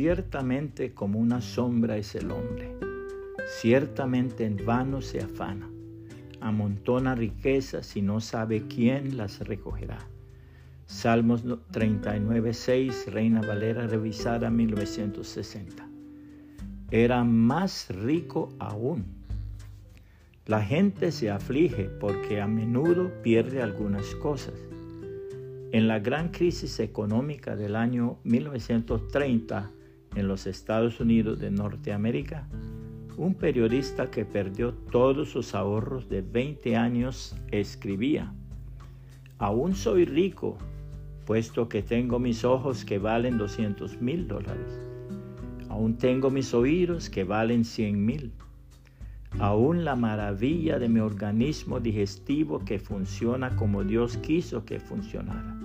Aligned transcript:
ciertamente 0.00 0.94
como 0.94 1.18
una 1.18 1.42
sombra 1.42 1.98
es 1.98 2.14
el 2.14 2.30
hombre, 2.30 2.74
ciertamente 3.60 4.46
en 4.46 4.56
vano 4.64 5.02
se 5.02 5.20
afana, 5.20 5.68
amontona 6.40 7.14
riquezas 7.14 7.94
y 7.98 8.00
no 8.00 8.18
sabe 8.22 8.62
quién 8.66 9.18
las 9.18 9.40
recogerá. 9.40 9.98
Salmos 10.86 11.44
39, 11.72 12.54
6, 12.54 13.12
Reina 13.12 13.42
Valera 13.42 13.86
revisada 13.86 14.48
1960. 14.48 15.86
Era 16.90 17.22
más 17.22 17.90
rico 17.90 18.54
aún. 18.58 19.04
La 20.46 20.62
gente 20.62 21.12
se 21.12 21.30
aflige 21.30 21.90
porque 22.00 22.40
a 22.40 22.46
menudo 22.46 23.12
pierde 23.22 23.60
algunas 23.60 24.14
cosas. 24.14 24.54
En 25.72 25.88
la 25.88 25.98
gran 25.98 26.30
crisis 26.30 26.80
económica 26.80 27.54
del 27.54 27.76
año 27.76 28.16
1930 28.24 29.72
en 30.14 30.28
los 30.28 30.46
Estados 30.46 31.00
Unidos 31.00 31.38
de 31.40 31.50
Norteamérica, 31.50 32.46
un 33.16 33.34
periodista 33.34 34.10
que 34.10 34.24
perdió 34.24 34.72
todos 34.72 35.30
sus 35.30 35.54
ahorros 35.54 36.08
de 36.08 36.22
20 36.22 36.76
años 36.76 37.36
escribía, 37.50 38.32
aún 39.38 39.74
soy 39.74 40.06
rico, 40.06 40.56
puesto 41.26 41.68
que 41.68 41.82
tengo 41.82 42.18
mis 42.18 42.44
ojos 42.44 42.84
que 42.84 42.98
valen 42.98 43.38
200 43.38 44.00
mil 44.00 44.26
dólares. 44.26 44.80
Aún 45.68 45.98
tengo 45.98 46.30
mis 46.30 46.52
oídos 46.54 47.10
que 47.10 47.24
valen 47.24 47.64
100 47.64 48.04
mil. 48.04 48.32
Aún 49.38 49.84
la 49.84 49.94
maravilla 49.94 50.78
de 50.78 50.88
mi 50.88 50.98
organismo 51.00 51.78
digestivo 51.78 52.64
que 52.64 52.80
funciona 52.80 53.54
como 53.54 53.84
Dios 53.84 54.16
quiso 54.16 54.64
que 54.64 54.80
funcionara. 54.80 55.59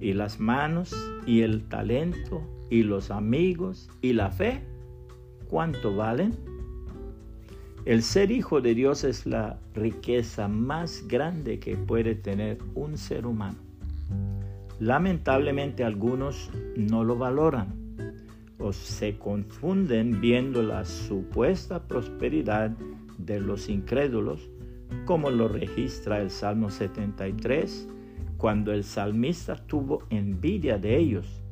Y 0.00 0.14
las 0.14 0.40
manos 0.40 0.94
y 1.26 1.42
el 1.42 1.68
talento 1.68 2.42
y 2.70 2.82
los 2.82 3.10
amigos 3.10 3.90
y 4.00 4.14
la 4.14 4.30
fe, 4.30 4.62
¿cuánto 5.48 5.94
valen? 5.94 6.34
El 7.84 8.02
ser 8.02 8.30
hijo 8.30 8.60
de 8.60 8.74
Dios 8.74 9.04
es 9.04 9.26
la 9.26 9.58
riqueza 9.74 10.48
más 10.48 11.06
grande 11.08 11.58
que 11.58 11.76
puede 11.76 12.14
tener 12.14 12.58
un 12.74 12.96
ser 12.96 13.26
humano. 13.26 13.56
Lamentablemente 14.78 15.84
algunos 15.84 16.50
no 16.76 17.04
lo 17.04 17.16
valoran 17.16 17.74
o 18.58 18.72
se 18.72 19.18
confunden 19.18 20.20
viendo 20.20 20.62
la 20.62 20.84
supuesta 20.84 21.86
prosperidad 21.88 22.70
de 23.18 23.40
los 23.40 23.68
incrédulos, 23.68 24.50
como 25.06 25.30
lo 25.30 25.48
registra 25.48 26.20
el 26.20 26.30
Salmo 26.30 26.70
73, 26.70 27.88
cuando 28.40 28.72
el 28.72 28.84
salmista 28.84 29.54
tuvo 29.54 30.04
envidia 30.08 30.78
de 30.78 30.96
ellos, 30.96 31.42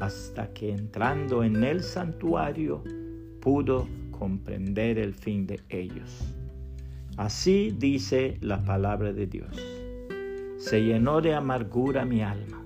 hasta 0.00 0.54
que 0.54 0.70
entrando 0.70 1.44
en 1.44 1.62
el 1.62 1.82
santuario 1.82 2.82
pudo 3.38 3.86
comprender 4.10 4.98
el 4.98 5.12
fin 5.12 5.46
de 5.46 5.60
ellos. 5.68 6.34
Así 7.18 7.74
dice 7.78 8.38
la 8.40 8.64
palabra 8.64 9.12
de 9.12 9.26
Dios. 9.26 9.62
Se 10.56 10.82
llenó 10.82 11.20
de 11.20 11.34
amargura 11.34 12.06
mi 12.06 12.22
alma 12.22 12.64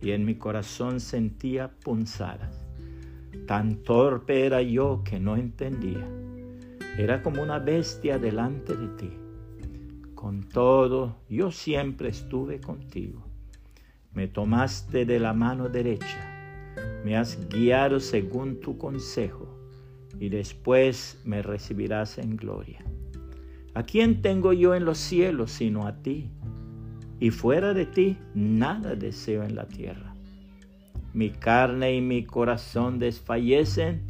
y 0.00 0.12
en 0.12 0.24
mi 0.24 0.36
corazón 0.36 0.98
sentía 0.98 1.70
punzadas. 1.84 2.66
Tan 3.46 3.82
torpe 3.82 4.46
era 4.46 4.62
yo 4.62 5.02
que 5.04 5.20
no 5.20 5.36
entendía. 5.36 6.08
Era 6.96 7.22
como 7.22 7.42
una 7.42 7.58
bestia 7.58 8.18
delante 8.18 8.74
de 8.74 8.88
ti. 8.96 9.21
Con 10.22 10.44
todo, 10.44 11.16
yo 11.28 11.50
siempre 11.50 12.08
estuve 12.08 12.60
contigo. 12.60 13.24
Me 14.14 14.28
tomaste 14.28 15.04
de 15.04 15.18
la 15.18 15.32
mano 15.32 15.68
derecha. 15.68 16.72
Me 17.04 17.16
has 17.16 17.48
guiado 17.48 17.98
según 17.98 18.60
tu 18.60 18.78
consejo 18.78 19.48
y 20.20 20.28
después 20.28 21.20
me 21.24 21.42
recibirás 21.42 22.18
en 22.18 22.36
gloria. 22.36 22.84
¿A 23.74 23.82
quién 23.82 24.22
tengo 24.22 24.52
yo 24.52 24.76
en 24.76 24.84
los 24.84 24.98
cielos 24.98 25.50
sino 25.50 25.88
a 25.88 25.96
ti? 26.02 26.30
Y 27.18 27.30
fuera 27.30 27.74
de 27.74 27.86
ti 27.86 28.16
nada 28.32 28.94
deseo 28.94 29.42
en 29.42 29.56
la 29.56 29.66
tierra. 29.66 30.14
Mi 31.14 31.30
carne 31.30 31.96
y 31.96 32.00
mi 32.00 32.22
corazón 32.22 33.00
desfallecen, 33.00 34.06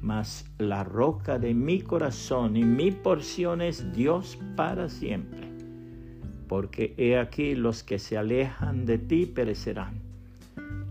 mas 0.00 0.50
la 0.56 0.84
roca 0.84 1.38
de 1.38 1.52
mi 1.52 1.82
corazón 1.82 2.56
y 2.56 2.64
mi 2.64 2.92
porción 2.92 3.60
es 3.60 3.92
Dios 3.92 4.38
para 4.56 4.88
siempre. 4.88 5.49
Porque 6.50 6.94
he 6.96 7.16
aquí 7.16 7.54
los 7.54 7.84
que 7.84 8.00
se 8.00 8.18
alejan 8.18 8.84
de 8.84 8.98
ti 8.98 9.24
perecerán. 9.24 10.00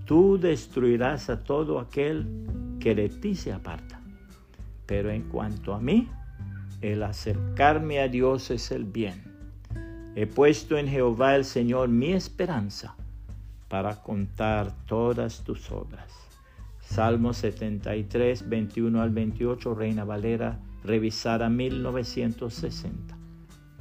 Tú 0.06 0.40
destruirás 0.40 1.30
a 1.30 1.44
todo 1.44 1.80
aquel 1.80 2.26
que 2.80 2.96
de 2.96 3.10
ti 3.10 3.36
se 3.36 3.52
aparta. 3.52 4.00
Pero 4.86 5.12
en 5.12 5.24
cuanto 5.24 5.74
a 5.74 5.82
mí, 5.82 6.08
el 6.80 7.04
acercarme 7.04 8.00
a 8.00 8.08
Dios 8.08 8.52
es 8.52 8.72
el 8.72 8.86
bien. 8.86 9.22
He 10.16 10.28
puesto 10.28 10.78
en 10.78 10.88
Jehová 10.88 11.36
el 11.36 11.44
Señor 11.44 11.90
mi 11.90 12.14
esperanza 12.14 12.96
para 13.68 14.02
contar 14.02 14.72
todas 14.86 15.44
tus 15.44 15.70
obras. 15.72 16.10
Salmo 16.80 17.34
73, 17.34 18.48
21 18.48 19.02
al 19.02 19.10
28, 19.10 19.76
Reina 19.76 20.06
Valera, 20.06 20.58
revisada 20.86 21.50
1960. 21.50 23.19